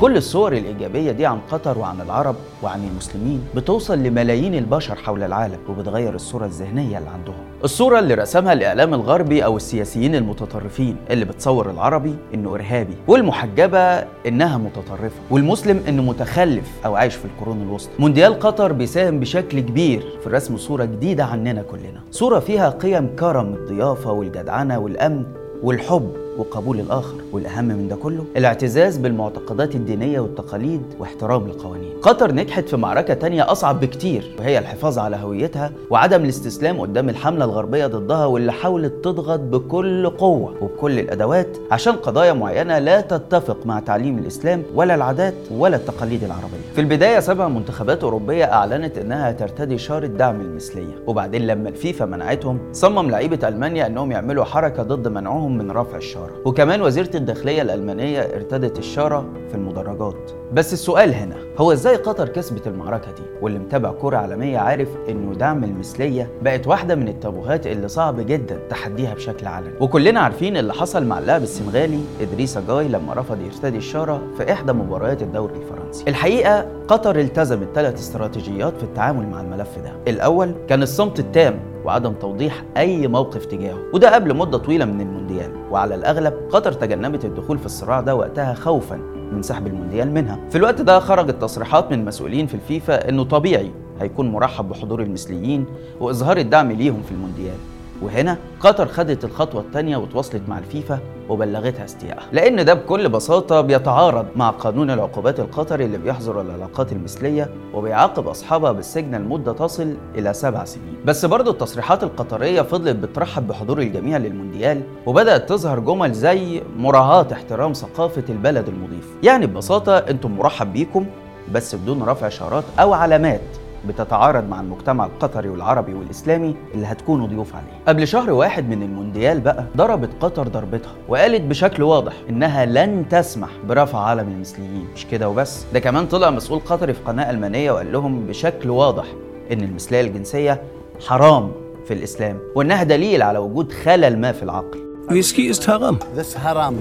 كل 0.00 0.16
الصور 0.16 0.52
الإيجابية 0.52 1.12
دي 1.12 1.26
عن 1.26 1.38
قطر 1.50 1.78
وعن 1.78 2.00
العرب 2.00 2.36
وعن 2.62 2.84
المسلمين 2.84 3.44
بتوصل 3.54 3.98
لملايين 3.98 4.54
البشر 4.54 4.94
حول 4.94 5.22
العالم 5.22 5.58
وبتغير 5.68 6.14
الصورة 6.14 6.44
الذهنية 6.44 6.98
اللي 6.98 7.10
عندهم. 7.10 7.44
الصورة 7.64 7.98
اللي 7.98 8.14
رسمها 8.14 8.52
الإعلام 8.52 8.94
الغربي 8.94 9.44
أو 9.44 9.56
السياسيين 9.56 10.14
المتطرفين 10.14 10.96
اللي 11.10 11.24
بتصور 11.24 11.70
العربي 11.70 12.14
إنه 12.34 12.54
إرهابي 12.54 12.94
والمحجبة 13.08 13.78
إنها 14.26 14.58
متطرفة 14.58 15.16
والمسلم 15.30 15.82
إنه 15.88 16.02
متخلف 16.02 16.70
أو 16.84 16.96
عايش 16.96 17.14
في 17.14 17.24
القرون 17.24 17.62
الوسطى. 17.62 17.92
مونديال 17.98 18.38
قطر 18.40 18.72
بيساهم 18.72 19.20
بشكل 19.20 19.60
كبير 19.60 20.18
في 20.24 20.28
رسم 20.28 20.56
صورة 20.56 20.84
جديدة 20.84 21.24
عننا 21.24 21.62
كلنا. 21.62 22.00
صورة 22.10 22.38
فيها 22.38 22.70
قيم 22.70 23.16
كرم 23.18 23.54
الضيافة 23.54 24.12
والجدعنة 24.12 24.78
والأمن 24.78 25.24
والحب. 25.62 26.25
وقبول 26.38 26.80
الآخر 26.80 27.14
والأهم 27.32 27.64
من 27.64 27.88
ده 27.88 27.96
كله 27.96 28.24
الاعتزاز 28.36 28.96
بالمعتقدات 28.98 29.74
الدينية 29.74 30.20
والتقاليد 30.20 30.82
واحترام 30.98 31.46
القوانين. 31.46 31.92
قطر 32.02 32.32
نجحت 32.32 32.68
في 32.68 32.76
معركة 32.76 33.14
تانية 33.14 33.52
أصعب 33.52 33.80
بكتير 33.80 34.34
وهي 34.38 34.58
الحفاظ 34.58 34.98
على 34.98 35.16
هويتها 35.16 35.72
وعدم 35.90 36.24
الاستسلام 36.24 36.80
قدام 36.80 37.08
الحملة 37.08 37.44
الغربية 37.44 37.86
ضدها 37.86 38.26
واللي 38.26 38.52
حاولت 38.52 39.04
تضغط 39.04 39.40
بكل 39.40 40.10
قوة 40.10 40.54
وبكل 40.60 40.98
الأدوات 40.98 41.56
عشان 41.70 41.92
قضايا 41.92 42.32
معينة 42.32 42.78
لا 42.78 43.00
تتفق 43.00 43.66
مع 43.66 43.80
تعليم 43.80 44.18
الإسلام 44.18 44.62
ولا 44.74 44.94
العادات 44.94 45.34
ولا 45.50 45.76
التقاليد 45.76 46.24
العربية. 46.24 46.46
في 46.74 46.80
البداية 46.80 47.20
سبع 47.20 47.48
منتخبات 47.48 48.04
أوروبية 48.04 48.44
أعلنت 48.44 48.98
إنها 48.98 49.32
ترتدي 49.32 49.78
شارة 49.78 50.06
دعم 50.06 50.40
المثلية 50.40 50.94
وبعدين 51.06 51.46
لما 51.46 51.68
الفيفا 51.68 52.04
منعتهم 52.04 52.58
صمم 52.72 53.10
لعيبة 53.10 53.48
ألمانيا 53.48 53.86
إنهم 53.86 54.12
يعملوا 54.12 54.44
حركة 54.44 54.82
ضد 54.82 55.08
منعهم 55.08 55.58
من 55.58 55.70
رفع 55.70 55.98
الشارة 56.26 56.48
وكمان 56.48 56.82
وزيرة 56.82 57.10
الداخلية 57.14 57.62
الألمانية 57.62 58.20
ارتدت 58.20 58.78
الشارة 58.78 59.26
في 59.48 59.54
المدرجات. 59.54 60.30
بس 60.52 60.72
السؤال 60.72 61.14
هنا 61.14 61.36
هو 61.58 61.72
إزاي 61.72 61.96
قطر 61.96 62.28
كسبت 62.28 62.66
المعركة 62.66 63.06
دي؟ 63.10 63.22
واللي 63.42 63.58
متابع 63.58 63.92
كرة 63.92 64.16
عالمية 64.16 64.58
عارف 64.58 64.88
إنه 65.08 65.34
دعم 65.34 65.64
المثلية 65.64 66.30
بقت 66.42 66.66
واحدة 66.66 66.94
من 66.94 67.08
التابوهات 67.08 67.66
اللي 67.66 67.88
صعب 67.88 68.20
جدا 68.20 68.58
تحديها 68.70 69.14
بشكل 69.14 69.46
علني 69.46 69.70
وكلنا 69.80 70.20
عارفين 70.20 70.56
اللي 70.56 70.72
حصل 70.72 71.04
مع 71.04 71.18
اللاعب 71.18 71.42
السنغالي 71.42 72.00
إدريس 72.20 72.58
جاي 72.58 72.88
لما 72.88 73.14
رفض 73.14 73.40
يرتدي 73.40 73.76
الشارة 73.78 74.22
في 74.36 74.52
إحدى 74.52 74.72
مباريات 74.72 75.22
الدوري 75.22 75.54
الفرنسي. 75.56 76.04
الحقيقة 76.08 76.66
قطر 76.88 77.18
التزمت 77.20 77.68
ثلاث 77.74 77.94
استراتيجيات 77.98 78.76
في 78.76 78.82
التعامل 78.82 79.26
مع 79.26 79.40
الملف 79.40 79.78
ده. 79.84 79.92
الأول 80.08 80.54
كان 80.68 80.82
الصمت 80.82 81.18
التام 81.20 81.60
وعدم 81.86 82.12
توضيح 82.12 82.64
أي 82.76 83.08
موقف 83.08 83.44
تجاهه. 83.44 83.78
وده 83.92 84.14
قبل 84.14 84.36
مدة 84.36 84.58
طويلة 84.58 84.84
من 84.84 85.00
المونديال. 85.00 85.50
وعلى 85.70 85.94
الأغلب 85.94 86.34
قطر 86.50 86.72
تجنبت 86.72 87.24
الدخول 87.24 87.58
في 87.58 87.66
الصراع 87.66 88.00
ده 88.00 88.14
وقتها 88.14 88.54
خوفا 88.54 88.96
من 89.32 89.42
سحب 89.42 89.66
المونديال 89.66 90.10
منها. 90.14 90.38
في 90.50 90.58
الوقت 90.58 90.80
ده 90.80 91.00
خرجت 91.00 91.42
تصريحات 91.42 91.92
من 91.92 92.04
مسؤولين 92.04 92.46
في 92.46 92.54
الفيفا 92.54 93.08
إنه 93.08 93.24
طبيعي 93.24 93.70
هيكون 94.00 94.32
مرحب 94.32 94.68
بحضور 94.68 95.02
المثليين 95.02 95.66
وإظهار 96.00 96.36
الدعم 96.36 96.72
ليهم 96.72 97.02
في 97.02 97.12
المونديال. 97.12 97.56
وهنا 98.02 98.36
قطر 98.60 98.86
خدت 98.86 99.24
الخطوة 99.24 99.60
الثانية 99.60 99.96
وتواصلت 99.96 100.42
مع 100.48 100.58
الفيفا 100.58 100.98
وبلغتها 101.28 101.84
استيائها 101.84 102.22
لأن 102.32 102.64
ده 102.64 102.74
بكل 102.74 103.08
بساطة 103.08 103.60
بيتعارض 103.60 104.26
مع 104.36 104.50
قانون 104.50 104.90
العقوبات 104.90 105.40
القطري 105.40 105.84
اللي 105.84 105.98
بيحظر 105.98 106.40
العلاقات 106.40 106.92
المثلية 106.92 107.50
وبيعاقب 107.74 108.28
أصحابها 108.28 108.72
بالسجن 108.72 109.14
لمدة 109.14 109.52
تصل 109.52 109.96
إلى 110.14 110.32
سبع 110.34 110.64
سنين. 110.64 110.96
بس 111.04 111.24
برضو 111.24 111.50
التصريحات 111.50 112.02
القطرية 112.02 112.62
فضلت 112.62 112.96
بترحب 112.96 113.46
بحضور 113.48 113.78
الجميع 113.78 114.16
للمونديال 114.16 114.82
وبدأت 115.06 115.48
تظهر 115.48 115.78
جمل 115.78 116.12
زي 116.12 116.62
مراعاة 116.78 117.26
احترام 117.32 117.72
ثقافة 117.72 118.24
البلد 118.28 118.68
المضيف. 118.68 119.08
يعني 119.22 119.46
ببساطة 119.46 119.98
أنتم 119.98 120.30
مرحب 120.36 120.72
بيكم 120.72 121.06
بس 121.52 121.74
بدون 121.74 122.02
رفع 122.02 122.28
شارات 122.28 122.64
أو 122.80 122.92
علامات. 122.92 123.40
بتتعارض 123.88 124.48
مع 124.48 124.60
المجتمع 124.60 125.06
القطري 125.06 125.48
والعربي 125.48 125.94
والإسلامي 125.94 126.56
اللي 126.74 126.86
هتكونوا 126.86 127.26
ضيوف 127.26 127.54
عليه 127.54 127.82
قبل 127.88 128.08
شهر 128.08 128.30
واحد 128.32 128.68
من 128.68 128.82
المونديال 128.82 129.40
بقى 129.40 129.64
ضربت 129.76 130.10
قطر 130.20 130.48
ضربتها 130.48 130.92
وقالت 131.08 131.42
بشكل 131.42 131.82
واضح 131.82 132.12
إنها 132.30 132.66
لن 132.66 133.04
تسمح 133.10 133.48
برفع 133.68 133.98
علم 133.98 134.28
المثليين 134.28 134.86
مش 134.94 135.06
كده 135.06 135.28
وبس 135.28 135.64
ده 135.74 135.80
كمان 135.80 136.06
طلع 136.06 136.30
مسؤول 136.30 136.60
قطري 136.60 136.92
في 136.94 137.00
قناة 137.06 137.30
ألمانية 137.30 137.72
وقال 137.72 137.92
لهم 137.92 138.26
بشكل 138.26 138.70
واضح 138.70 139.04
إن 139.52 139.60
المثلية 139.60 140.00
الجنسية 140.00 140.62
حرام 141.06 141.52
في 141.88 141.94
الإسلام 141.94 142.38
وإنها 142.54 142.82
دليل 142.82 143.22
على 143.22 143.38
وجود 143.38 143.72
خلل 143.72 144.18
ما 144.18 144.32
في 144.32 144.42
العقل 144.42 144.86
Whisky 145.08 145.46
ist 145.52 145.64
Haram. 145.68 145.96
This 146.18 146.34
haram. 146.44 146.74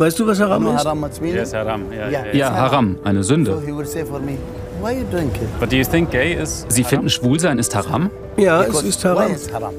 Weißt 0.00 0.18
du, 0.18 0.24
was 0.26 0.40
Haram 0.40 0.66
ist? 0.66 0.78
haram 0.84 0.98
what's 1.04 1.20
meaning? 1.20 1.36
Yes, 1.36 1.52
haram. 1.52 1.82
Yeah, 1.92 2.10
Yeah. 2.14 2.24
yeah, 2.26 2.36
Ja, 2.40 2.48
Haram, 2.62 2.86
eine 3.04 3.22
So 3.22 3.28
Sünde. 3.30 3.50
he 3.68 3.72
would 3.78 3.88
say 3.94 4.02
for 4.12 4.18
me, 4.28 4.34
Sie 6.68 6.84
finden, 6.84 7.08
Schwulsein 7.08 7.58
ist 7.58 7.74
haram? 7.74 8.10
Ja, 8.36 8.62
es 8.62 8.82
ist 8.82 9.04
haram. 9.04 9.30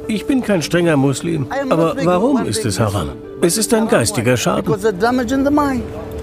Ich 0.08 0.26
bin 0.26 0.42
kein 0.42 0.62
strenger 0.62 0.98
Muslim. 0.98 1.46
Aber 1.70 1.96
warum 2.04 2.46
ist 2.46 2.66
es 2.66 2.80
haram? 2.80 3.10
Es 3.42 3.58
ist 3.58 3.74
ein 3.74 3.88
geistiger 3.88 4.36
Schaden. 4.38 4.74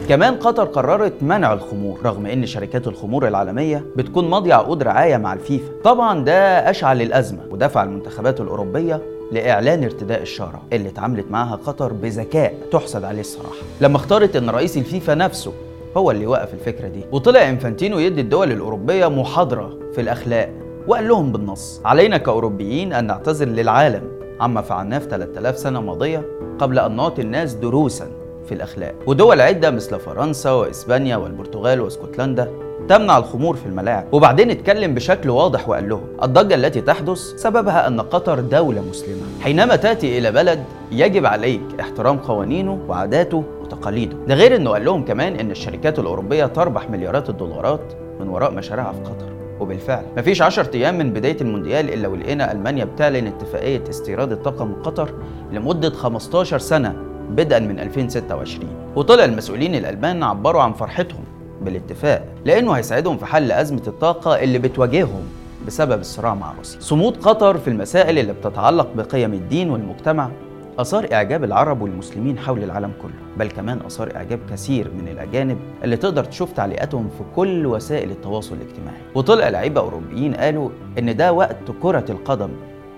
كمان 0.08 0.34
قطر 0.34 0.64
قررت 0.64 1.12
منع 1.22 1.52
الخمور 1.52 1.98
رغم 2.04 2.26
إن 2.26 2.46
شركات 2.46 2.86
الخمور 2.86 3.28
العالمية 3.28 3.84
بتكون 3.96 4.30
ماضية 4.30 4.54
عقود 4.54 4.82
رعايه 4.82 5.16
مع 5.16 5.32
الفيفا 5.32 5.64
طبعا 5.84 6.24
ده 6.24 6.70
أشعل 6.70 7.02
الأزمة 7.02 7.40
ودفع 7.50 7.82
المنتخبات 7.82 8.40
الأوروبية 8.40 9.02
لإعلان 9.32 9.84
ارتداء 9.84 10.22
الشارة 10.22 10.62
اللي 10.72 10.88
اتعاملت 10.88 11.26
معها 11.30 11.56
قطر 11.56 11.92
بذكاء 11.92 12.54
تحسد 12.72 13.04
عليه 13.04 13.20
الصراحة 13.20 13.56
لما 13.80 13.96
اختارت 13.96 14.36
إن 14.36 14.50
رئيس 14.50 14.76
الفيفا 14.76 15.14
نفسه 15.14 15.52
هو 15.96 16.10
اللي 16.10 16.26
وقف 16.26 16.54
الفكرة 16.54 16.88
دي. 16.88 17.04
وطلع 17.12 17.48
إنفانتينو 17.48 17.98
يدي 17.98 18.20
الدول 18.20 18.52
الأوروبية 18.52 19.06
محاضرة 19.06 19.78
في 19.94 20.00
الأخلاق 20.00 20.50
وقال 20.88 21.08
لهم 21.08 21.32
بالنص 21.32 21.80
علينا 21.84 22.16
كأوروبيين 22.16 22.92
أن 22.92 23.06
نعتذر 23.06 23.48
للعالم 23.48 24.02
عما 24.40 24.60
فعلناه 24.60 24.98
في 24.98 25.08
3000 25.08 25.58
سنة 25.58 25.80
ماضية 25.80 26.22
قبل 26.58 26.78
أن 26.78 26.96
نعطي 26.96 27.22
الناس 27.22 27.54
دروسا 27.54 28.06
في 28.46 28.54
الأخلاق. 28.54 28.94
ودول 29.06 29.40
عدة 29.40 29.70
مثل 29.70 30.00
فرنسا 30.00 30.50
وإسبانيا 30.50 31.16
والبرتغال 31.16 31.80
وإسكتلندا 31.80 32.50
تمنع 32.88 33.18
الخمور 33.18 33.56
في 33.56 33.66
الملاعب. 33.66 34.14
وبعدين 34.14 34.50
اتكلم 34.50 34.94
بشكل 34.94 35.30
واضح 35.30 35.68
وقال 35.68 35.88
لهم 35.88 36.04
الضجة 36.22 36.54
التي 36.54 36.80
تحدث 36.80 37.18
سببها 37.18 37.86
أن 37.86 38.00
قطر 38.00 38.40
دولة 38.40 38.82
مسلمة. 38.90 39.22
حينما 39.40 39.76
تأتي 39.76 40.18
إلى 40.18 40.32
بلد 40.32 40.64
يجب 40.92 41.26
عليك 41.26 41.62
احترام 41.80 42.18
قوانينه 42.18 42.78
وعاداته 42.88 43.44
وتقاليده 43.72 44.16
ده 44.28 44.34
غير 44.34 44.56
أنه 44.56 44.70
قال 44.70 44.84
لهم 44.84 45.04
كمان 45.04 45.36
أن 45.36 45.50
الشركات 45.50 45.98
الأوروبية 45.98 46.46
تربح 46.46 46.90
مليارات 46.90 47.30
الدولارات 47.30 47.92
من 48.20 48.28
وراء 48.28 48.50
مشاريعها 48.54 48.92
في 48.92 49.00
قطر. 49.00 49.32
وبالفعل 49.60 50.04
مفيش 50.16 50.42
10 50.42 50.70
أيام 50.74 50.98
من 50.98 51.12
بداية 51.12 51.36
المونديال 51.40 51.92
إلا 51.92 52.08
ولقينا 52.08 52.52
ألمانيا 52.52 52.84
بتعلن 52.84 53.26
اتفاقية 53.26 53.82
استيراد 53.90 54.32
الطاقه 54.32 54.64
من 54.64 54.74
قطر 54.74 55.10
لمدة 55.52 55.90
15 55.90 56.58
سنة 56.58 56.96
بدءا 57.30 57.58
من 57.58 57.80
2026 57.80 58.66
وطلع 58.96 59.24
المسؤولين 59.24 59.74
الألمان 59.74 60.22
عبروا 60.22 60.62
عن 60.62 60.72
فرحتهم 60.72 61.24
بالاتفاق 61.62 62.24
لأنه 62.44 62.72
هيساعدهم 62.72 63.18
في 63.18 63.26
حل 63.26 63.52
أزمة 63.52 63.82
الطاقة 63.86 64.42
اللي 64.42 64.58
بتواجههم 64.58 65.22
بسبب 65.66 66.00
الصراع 66.00 66.34
مع 66.34 66.52
روسيا. 66.58 66.80
صمود 66.80 67.16
قطر 67.16 67.58
في 67.58 67.68
المسائل 67.68 68.18
اللي 68.18 68.32
بتتعلق 68.32 68.88
بقيم 68.96 69.32
الدين 69.32 69.70
والمجتمع 69.70 70.30
أثار 70.78 71.08
إعجاب 71.12 71.44
العرب 71.44 71.82
والمسلمين 71.82 72.38
حول 72.38 72.62
العالم 72.64 72.92
كله 73.02 73.12
بل 73.38 73.50
كمان 73.50 73.80
أثار 73.86 74.16
إعجاب 74.16 74.38
كثير 74.50 74.90
من 74.98 75.08
الأجانب 75.08 75.58
اللي 75.84 75.96
تقدر 75.96 76.24
تشوف 76.24 76.52
تعليقاتهم 76.52 77.08
في 77.08 77.24
كل 77.36 77.66
وسائل 77.66 78.10
التواصل 78.10 78.54
الاجتماعي. 78.54 78.98
وطلع 79.14 79.48
لعيبة 79.48 79.80
أوروبيين 79.80 80.34
قالوا 80.34 80.70
إن 80.98 81.16
ده 81.16 81.32
وقت 81.32 81.56
كرة 81.82 82.04
القدم 82.10 82.48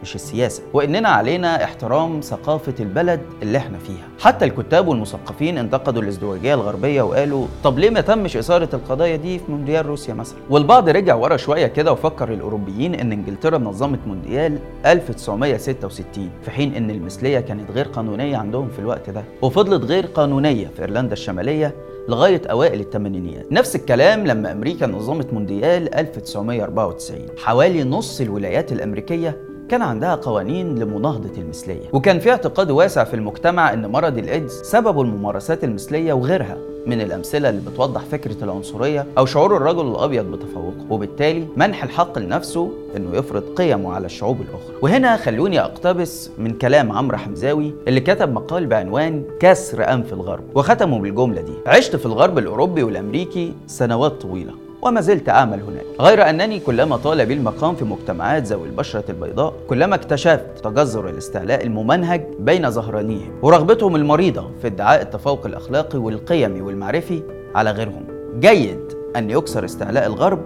مش 0.05 0.15
السياسة 0.15 0.63
وإننا 0.73 1.09
علينا 1.09 1.65
احترام 1.65 2.21
ثقافة 2.21 2.75
البلد 2.81 3.21
اللي 3.43 3.59
إحنا 3.59 3.79
فيها. 3.79 4.09
حتى 4.21 4.45
الكتاب 4.45 4.89
والمثقفين 4.89 5.59
انتقدوا 5.59 6.03
الازدواجية 6.03 6.55
الغربية 6.55 7.03
وقالوا 7.03 7.47
طب 7.65 7.79
ليه 7.79 7.91
ما 7.91 8.01
تمش 8.01 8.37
إثارة 8.37 8.69
القضايا 8.75 9.17
دي 9.17 9.39
في 9.39 9.45
مونديال 9.49 9.87
روسيا 9.87 10.15
مثلا؟ 10.15 10.39
والبعض 10.51 10.89
رجع 10.89 11.15
ورا 11.15 11.37
شوية 11.37 11.67
كده 11.67 11.93
وفكر 11.93 12.33
الأوروبيين 12.33 12.95
إن 12.95 13.13
إنجلترا 13.13 13.59
نظمت 13.59 13.99
مونديال 14.07 14.59
1966 14.87 16.31
في 16.43 16.51
حين 16.51 16.75
إن 16.75 16.91
المثلية 16.91 17.41
كانت 17.41 17.71
غير 17.71 17.87
قانونية 17.89 18.37
عندهم 18.37 18.69
في 18.69 18.79
الوقت 18.79 19.11
ده 19.11 19.25
وفضلت 19.43 19.85
غير 19.85 20.07
قانونية 20.07 20.67
في 20.77 20.83
إيرلندا 20.83 21.13
الشمالية 21.13 21.75
لغاية 22.09 22.43
أوائل 22.51 22.81
الثمانينيات. 22.81 23.53
نفس 23.53 23.77
الكلام 23.77 24.27
لما 24.27 24.53
أمريكا 24.53 24.87
نظمت 24.87 25.33
مونديال 25.33 25.95
1994 25.95 27.19
حوالي 27.39 27.85
نص 27.85 28.21
الولايات 28.21 28.73
الأمريكية 28.73 29.39
كان 29.69 29.83
عندها 29.83 30.15
قوانين 30.15 30.79
لمناهضة 30.79 31.39
المثلية. 31.39 31.89
وكان 31.93 32.19
في 32.19 32.31
اعتقاد 32.31 32.71
واسع 32.71 33.05
في 33.05 33.15
المجتمع 33.15 33.73
أن 33.73 33.87
مرض 33.87 34.19
الإيدز 34.19 34.53
سببه 34.63 35.03
الممارسات 35.03 35.65
المثلية 35.65 36.13
وغيرها 36.13 36.57
من 36.87 37.01
الأمثلة 37.01 37.49
اللي 37.49 37.61
بتوضح 37.71 38.01
فكرة 38.01 38.45
العنصرية 38.45 39.07
أو 39.19 39.27
شعور 39.27 39.57
الرجل 39.57 39.87
الأبيض 39.89 40.25
بتفوقه. 40.25 40.87
وبالتالي 40.91 41.47
منح 41.57 41.85
الحق 41.85 42.19
لنفسه 42.19 42.71
أنه 42.97 43.17
يفرض 43.17 43.43
قيمه 43.57 43.93
على 43.93 44.07
الشعوب 44.07 44.41
الأخرى. 44.41 44.75
وهنا 44.83 45.17
خلوني 45.17 45.61
أقتبس 45.61 46.31
من 46.39 46.51
كلام 46.59 46.93
عمرو 46.93 47.17
حمزاوي 47.17 47.75
اللي 47.89 48.01
كتب 48.01 48.33
مقال 48.33 48.67
بعنوان 48.67 49.25
كسر 49.41 49.93
أنف 49.93 50.13
الغرب 50.13 50.45
وختمه 50.55 50.99
بالجملة 50.99 51.41
دي 51.41 51.53
عشت 51.67 51.97
في 51.97 52.07
الغرب 52.07 52.39
الأوروبي 52.39 52.83
والأمريكي 52.83 53.55
سنوات 53.67 54.13
طويلة. 54.13 54.64
وما 54.85 55.01
زلت 55.01 55.29
أعمل 55.29 55.61
هناك 55.63 55.85
غير 56.01 56.31
أنني 56.31 56.61
كلما 56.61 56.97
طال 56.97 57.27
بي 57.27 57.35
المقام 57.35 57.77
في 57.77 57.85
مجتمعات 57.85 58.43
ذوي 58.43 58.69
البشرة 58.69 59.05
البيضاء 59.09 59.55
كلما 59.69 59.95
اكتشفت 59.95 60.47
تجذر 60.65 61.09
الاستعلاء 61.09 61.67
الممنهج 61.67 62.25
بين 62.39 62.71
ظهرانيهم 62.71 63.33
ورغبتهم 63.43 63.97
المريضة 63.97 64.51
في 64.63 64.67
ادعاء 64.67 65.03
التفوق 65.03 65.47
الأخلاقي 65.47 65.99
والقيمي 65.99 66.61
والمعرفي 66.61 67.23
على 67.55 67.71
غيرهم 67.71 68.07
جيد 68.41 68.93
أن 69.17 69.31
يكسر 69.31 69.65
استعلاء 69.65 70.07
الغرب 70.07 70.43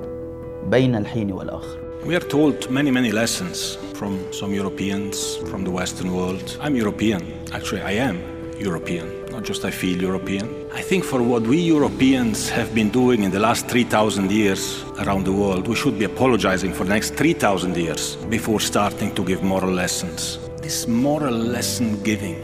بين 0.71 0.97
الحين 0.97 1.33
والآخر 1.33 1.79
We 2.07 2.15
are 2.15 2.29
told 2.37 2.71
many, 2.71 2.91
many 2.93 3.11
lessons 3.11 3.77
from 3.95 4.13
some 4.33 4.55
Europeans, 4.55 5.37
from 5.51 5.65
the 5.65 5.71
Western 5.71 6.15
world. 6.15 6.57
I'm 6.61 6.77
European. 6.77 7.23
Actually, 7.53 7.83
I 7.83 7.95
am 8.09 8.17
European. 8.61 9.07
Not 9.39 9.45
just 9.47 9.65
I 9.65 9.71
feel 9.71 10.03
European. 10.03 10.47
I 10.75 10.83
think 10.83 11.05
for 11.05 11.23
what 11.23 11.43
we 11.43 11.59
Europeans 11.61 12.49
have 12.51 12.75
been 12.75 12.91
doing 12.91 13.23
in 13.23 13.31
the 13.31 13.39
last 13.39 13.69
3,000 13.69 14.33
years 14.33 14.83
around 14.99 15.25
the 15.27 15.33
world, 15.33 15.69
we 15.69 15.77
should 15.77 15.97
be 15.97 16.07
apologizing 16.07 16.73
for 16.73 16.83
the 16.83 16.91
next 16.91 17.15
3,000 17.15 17.77
years 17.77 18.17
before 18.29 18.59
starting 18.59 19.15
to 19.15 19.23
give 19.23 19.45
moral 19.45 19.71
lessons. 19.71 20.41
This 20.61 20.89
moral 20.89 21.35
lesson 21.35 22.03
giving, 22.03 22.35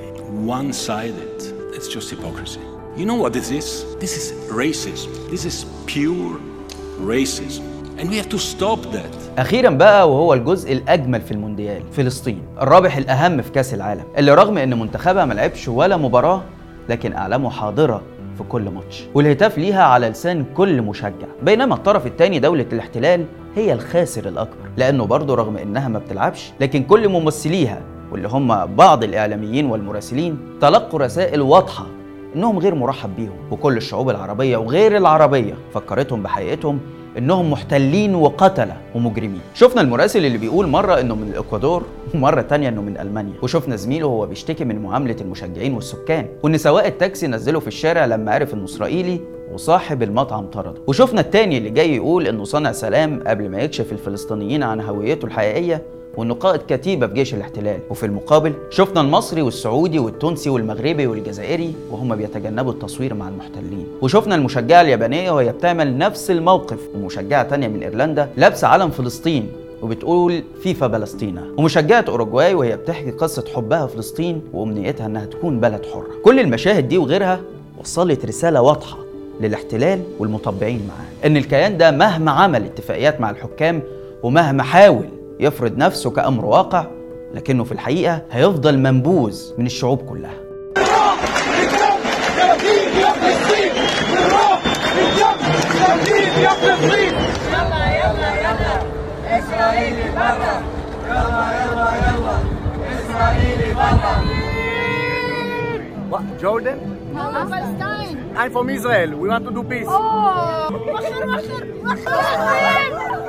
one 0.47 0.73
sided, 0.73 1.35
it's 1.75 1.89
just 1.89 2.11
hypocrisy. 2.11 2.61
You 2.97 3.07
know 3.07 3.17
what 3.17 3.33
this 3.33 3.51
is? 3.51 3.97
This 3.97 4.17
is 4.17 4.27
racism. 4.49 5.11
This 5.31 5.45
is 5.45 5.67
pure 5.87 6.39
racism. 7.01 7.65
And 7.99 8.09
we 8.09 8.17
have 8.19 8.29
to 8.29 8.39
stop 8.39 8.79
that. 8.93 9.11
أخيرا 9.39 9.71
بقى 9.71 10.11
وهو 10.11 10.35
الجزء 10.35 10.73
الأجمل 10.73 11.21
في 11.21 11.31
المونديال 11.31 11.83
فلسطين 11.93 12.43
الرابح 12.61 12.97
الأهم 12.97 13.43
في 13.43 13.51
كأس 13.51 13.75
العالم 13.75 14.05
اللي 14.19 14.35
رغم 14.35 14.59
إن 14.59 14.79
منتخبها 14.79 15.25
ما 15.25 15.35
لعبش 15.35 15.69
ولا 15.69 15.97
مباراة 15.97 16.43
لكن 16.89 17.13
أعلامه 17.13 17.51
حاضرة 17.51 18.03
في 18.39 18.43
كل 18.49 18.63
ماتش. 18.63 19.05
والهتاف 19.15 19.59
ليها 19.59 19.83
على 19.85 20.09
لسان 20.09 20.45
كل 20.57 20.83
مشجع. 20.83 21.27
بينما 21.43 21.75
الطرف 21.75 22.07
الثاني 22.07 22.39
دولة 22.39 22.67
الاحتلال 22.73 23.25
هي 23.57 23.73
الخاسر 23.73 24.29
الأكبر. 24.29 24.69
لأنه 24.77 25.07
برضه 25.07 25.35
رغم 25.35 25.57
إنها 25.57 25.89
ما 25.89 25.99
بتلعبش 25.99 26.53
لكن 26.61 26.83
كل 26.83 27.09
ممثليها 27.09 27.81
واللي 28.13 28.29
هم 28.29 28.67
بعض 28.67 29.05
الإعلاميين 29.05 29.67
والمراسلين 29.67 30.39
تلقوا 30.61 31.01
رسائل 31.01 31.43
واضحة 31.43 31.87
إنهم 32.37 32.59
غير 32.59 32.75
مرحب 32.75 33.17
بيهم. 33.17 33.37
وكل 33.51 33.77
الشعوب 33.77 34.11
العربية 34.11 34.57
وغير 34.57 34.97
العربية 34.97 35.55
فكرتهم 35.75 36.23
بحقيقتهم 36.23 36.81
إنهم 37.19 37.51
محتلين 37.51 38.15
وقتلة 38.15 38.77
ومجرمين. 38.95 39.41
شفنا 39.55 39.81
المراسل 39.81 40.27
اللي 40.27 40.39
بيقول 40.39 40.67
مرة 40.67 41.01
إنه 41.01 41.15
من 41.15 41.29
الإكوادور 41.29 41.83
ومرة 42.15 42.43
تانية 42.43 42.69
إنه 42.69 42.83
من 42.83 42.99
ألمانيا. 42.99 43.33
وشفنا 43.43 43.77
زميله 43.77 44.07
وهو 44.07 44.27
بيشتكي 44.27 44.65
من 44.65 44.83
معاملة 44.83 45.17
المشجعين 45.21 45.75
والسكان. 45.75 46.27
وان 46.43 46.59
سواق 46.59 46.85
التاكسي 46.85 47.27
نزله 47.27 47.61
في 47.61 47.69
الشارع 47.69 48.05
لما 48.05 48.33
عرف 48.33 48.55
إنه 48.55 48.65
إسرائيلي 48.65 49.21
وصاحب 49.55 50.03
المطعم 50.03 50.47
طرده. 50.47 50.81
وشفنا 50.87 51.21
التاني 51.21 51.59
اللي 51.59 51.71
جاي 51.71 51.97
يقول 51.97 52.27
إنه 52.27 52.45
صانع 52.45 52.73
سلام 52.73 53.23
قبل 53.27 53.49
ما 53.49 53.61
يكشف 53.61 53.93
الفلسطينيين 53.93 54.63
عن 54.63 54.81
هويته 54.81 55.27
الحقيقية 55.27 55.83
وإنه 56.17 56.35
قائد 56.35 56.61
كتيبة 56.69 57.07
في 57.07 57.15
جيش 57.15 57.35
الاحتلال. 57.35 57.79
وفي 57.91 58.07
المقابل 58.07 58.53
شفنا 58.71 59.01
المصري 59.01 59.43
والسعودي 59.43 59.99
والتونسي 59.99 60.51
والمغربي 60.51 61.07
والجزائري 61.07 61.75
وهم 61.91 62.17
بيتجنبوا 62.17 62.73
التصوير 62.73 63.15
مع 63.15 63.29
المحتلين. 63.29 63.87
وشفنا 64.03 64.35
المشجعة 64.35 64.81
اليابانية 64.81 65.31
وهي 65.31 65.53
بتعمل 65.53 65.99
نفس 65.99 66.31
الموقف. 66.31 66.79
ومشجعة 66.95 67.43
تانية 67.49 67.69
من 67.69 67.83
إيرلندا 67.83 68.29
لابسة 68.37 68.69
علم 68.69 68.91
فلسطين 68.91 69.49
وبتقول 69.83 70.43
فيفا 70.63 70.87
بلسطينا 70.87 71.43
ومشجعة 71.59 72.05
أوروجواي 72.09 72.55
وهي 72.55 72.77
بتحكي 72.77 73.11
قصة 73.11 73.45
حبها 73.55 73.87
فلسطين 73.87 74.43
وأمنيتها 74.53 75.07
إنها 75.07 75.27
تكون 75.27 75.61
بلد 75.61 75.87
حرة. 75.87 76.11
كل 76.25 76.41
المشاهد 76.41 76.89
دي 76.89 76.99
وغيرها 76.99 77.41
وصلت 77.81 78.27
رسالة 78.27 78.63
واضحة. 78.63 79.04
للاحتلال 79.41 80.03
والمطبعين 80.19 80.89
معاه 80.89 81.27
إن 81.27 81.37
الكيان 81.37 81.77
ده 81.79 81.91
مهما 81.91 82.31
عمل 82.31 82.65
اتفاقيات 82.65 83.21
مع 83.21 83.31
الحكام 83.31 83.83
ومهما 84.23 84.63
حاول 84.63 85.09
يفرض 85.41 85.77
نفسه 85.79 86.11
كأمر 86.11 86.45
واقع 86.45 86.87
لكنه 87.35 87.65
في 87.65 87.73
الحقيقة 87.73 88.23
هيفضل 88.31 88.79
منبوذ 88.79 89.41
من 89.59 89.67
الشعوب 89.67 89.99
كلها 90.03 90.35
Jordan? 106.39 106.94
No, 107.15 107.31
Palestine. 107.49 108.37
I'm 108.37 108.51
from 108.51 108.69
Israel. 108.71 109.11
We 109.17 109.29
want 109.29 109.45
to 109.45 109.53
do 109.53 109.63
peace. 109.63 109.87
Oh, 109.89 110.69
Bashar, 110.73 111.23
Bashar, 111.31 111.63
Bashar. 111.85 112.15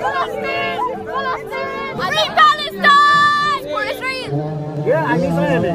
Palestine, 0.06 0.82
Palestine, 1.06 1.94
Free 2.02 2.30
Palestine. 2.42 3.64
For 3.70 3.84
Israel. 3.94 4.32
Yeah, 4.88 5.06
I'm 5.06 5.22
Israeli. 5.22 5.72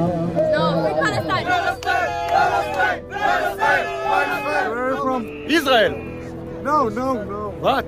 No, 0.55 0.63
free 0.83 0.97
Palestine. 0.99 1.45
Palestine, 1.47 2.11
Palestine, 2.35 3.01
Palestine! 3.11 3.87
Palestine! 4.11 4.71
Where 4.71 4.83
are 4.83 4.91
you 4.91 5.03
from? 5.07 5.23
Israel. 5.47 5.95
No, 6.65 6.89
no, 6.89 7.07
no. 7.23 7.41
What? 7.61 7.85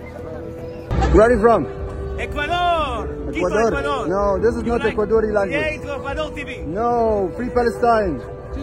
Where 1.15 1.23
are 1.27 1.33
you 1.35 1.41
from? 1.41 1.67
Ecuador. 2.21 3.11
Ecuador. 3.35 3.67
Ecuador. 3.67 4.07
No, 4.07 4.39
this 4.39 4.55
is 4.55 4.63
not 4.63 4.83
Ecuadorian 4.83 5.33
language. 5.35 5.61
Yeah, 5.61 5.75
it's 5.75 5.85
Ecuador 5.85 6.31
TV. 6.31 6.65
No, 6.67 7.31
free 7.37 7.51
Palestine. 7.51 8.23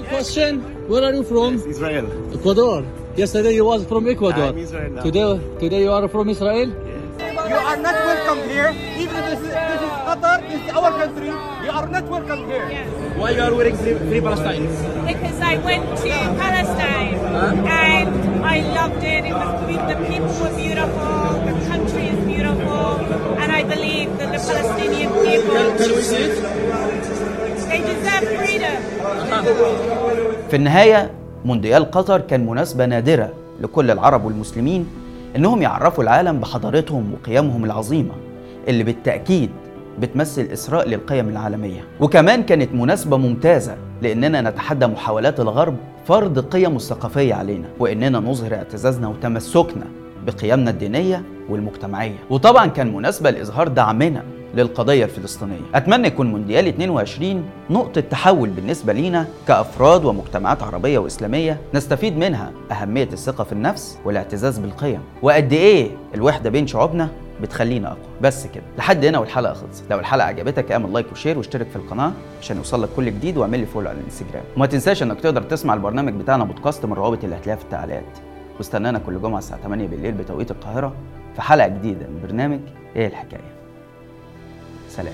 Question: 0.10 0.60
Where 0.90 1.04
are 1.04 1.14
you 1.14 1.24
from? 1.24 1.56
Israel. 1.70 2.06
Ecuador. 2.34 2.84
Yesterday 3.16 3.54
you 3.56 3.66
was 3.66 3.86
from 3.86 4.08
Ecuador. 4.08 4.48
I'm 4.50 4.58
Israel 4.58 4.90
now. 4.92 5.04
Today, 5.04 5.40
today 5.60 5.82
you 5.84 5.92
are 5.92 6.08
from 6.08 6.30
Israel. 6.30 6.70
Yes. 6.70 7.50
You 7.52 7.60
are 7.72 7.78
not 7.78 7.96
welcome 8.10 8.40
here. 8.50 8.72
Even 9.04 9.16
if 9.18 9.30
this 9.30 9.40
is, 9.40 9.54
this 9.70 9.82
is 9.88 9.94
Qatar, 10.08 10.38
this 10.50 10.62
is 10.64 10.70
our 10.82 10.92
country. 11.02 11.28
You 11.66 11.72
are 11.82 11.88
not 11.96 12.06
welcome 12.16 12.42
here. 12.50 12.86
Why 13.22 13.30
you 13.32 13.42
are 13.42 13.54
wearing 13.54 13.78
free, 13.78 13.96
free 14.10 14.22
Palestine? 14.22 14.66
because 15.12 15.40
I 15.52 15.58
went 15.70 15.86
to 16.04 16.12
Palestine 16.44 17.16
and 17.84 18.46
I 18.56 18.58
loved 18.80 19.04
it. 19.04 19.24
It 19.26 19.34
was 19.34 19.52
the 19.92 19.98
people 20.10 20.34
were 20.42 20.56
beautiful, 20.58 21.18
the 21.50 21.56
country 21.72 22.06
is 22.14 22.20
beautiful, 22.26 22.88
and 23.42 23.52
I 23.52 23.64
believe 23.74 24.18
that 24.20 24.30
the 24.36 24.42
Palestinian 24.52 25.10
people 25.28 25.66
Can 25.82 25.96
we 25.98 26.02
see 26.02 26.24
it? 26.30 26.36
they 27.70 27.82
deserve 27.92 28.26
freedom. 28.38 28.49
في 30.50 30.56
النهاية 30.56 31.12
مونديال 31.46 31.92
قطر 31.92 32.22
كان 32.22 32.46
مناسبة 32.46 32.86
نادرة 32.86 33.30
لكل 33.62 33.92
العرب 33.92 34.26
والمسلمين 34.26 34.88
إنهم 35.36 35.62
يعرفوا 35.62 36.04
العالم 36.04 36.40
بحضارتهم 36.40 37.14
وقيمهم 37.14 37.66
العظيمة 37.66 38.14
اللي 38.68 38.84
بالتأكيد 38.84 39.50
بتمثل 40.00 40.42
إسراء 40.54 40.88
للقيم 40.90 41.30
العالمية. 41.30 41.82
وكمان 42.00 42.44
كانت 42.44 42.74
مناسبة 42.74 43.18
ممتازة 43.18 43.76
لأننا 44.02 44.42
نتحدى 44.42 44.88
محاولات 44.88 45.40
الغرب 45.40 45.76
فرض 46.08 46.40
قيمه 46.40 46.76
الثقافية 46.76 47.34
علينا 47.34 47.68
وإننا 47.80 48.20
نظهر 48.20 48.56
اعتزازنا 48.56 49.08
وتمسكنا 49.08 49.86
بقيمنا 50.26 50.72
الدينية 50.72 51.24
والمجتمعية. 51.50 52.16
وطبعا 52.30 52.68
كان 52.68 52.94
مناسبة 52.94 53.30
لإظهار 53.30 53.68
دعمنا 53.68 54.24
للقضية 54.56 55.06
الفلسطينية. 55.06 55.62
أتمنى 55.76 56.08
يكون 56.08 56.28
مونديال 56.28 56.68
22 56.68 57.44
نقطة 57.70 58.02
تحول 58.02 58.50
بالنسبة 58.50 58.94
لينا 58.94 59.28
كأفراد 59.48 60.06
ومجتمعات 60.06 60.64
عربية 60.64 61.00
وإسلامية 61.00 61.58
نستفيد 61.74 62.18
منها 62.18 62.52
أهمية 62.72 63.10
الثقة 63.14 63.44
في 63.44 63.52
النفس 63.52 63.98
والاعتزاز 64.06 64.60
بالقيم. 64.60 65.00
وقد 65.22 65.54
إيه 65.54 65.92
الوحدة 66.16 66.50
بين 66.50 66.68
شعوبنا 66.68 67.10
بتخلينا 67.42 67.88
أقوى. 67.88 68.04
بس 68.22 68.48
كده. 68.48 68.64
لحد 68.78 69.06
هنا 69.06 69.20
والحلقة 69.20 69.54
خلصت. 69.54 69.84
لو 69.92 70.00
الحلقة 70.00 70.28
عجبتك 70.28 70.72
اعمل 70.72 70.94
like 70.94 71.12
و 71.12 71.16
share 71.16 71.38
واشترك 71.38 71.68
في 71.70 71.76
القناة 71.76 72.12
عشان 72.42 72.58
يوصلك 72.58 72.90
كل 72.96 73.06
جديد 73.06 73.38
واعمل 73.38 73.60
لي 73.60 73.66
follow 73.66 73.90
على 73.90 73.98
الانستجرام. 74.00 74.44
وما 74.58 74.66
تنساش 74.66 75.04
إنك 75.04 75.22
تقدر 75.22 75.42
تسمع 75.42 75.74
البرنامج 75.74 76.14
بتاعنا 76.14 76.44
بودكاست 76.44 76.86
من 76.86 76.92
الروابط 76.92 77.24
اللي 77.24 77.36
هتلاقيها 77.36 77.56
في 77.56 77.64
التعليقات. 77.64 78.29
واستنانا 78.60 79.00
كل 79.00 79.22
جمعة 79.22 79.38
الساعة 79.38 79.62
8 79.62 79.88
بالليل 79.88 80.12
بتوقيت 80.12 80.52
القاهرة 80.52 80.94
في 81.36 81.42
حلقة 81.42 81.68
جديدة 81.68 82.08
من 82.08 82.20
برنامج 82.28 82.60
إيه 82.96 83.08
الحكاية؟ 83.08 83.52
سلام. 84.90 85.14